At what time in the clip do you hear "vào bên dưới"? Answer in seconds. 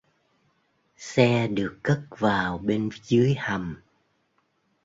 2.13-3.35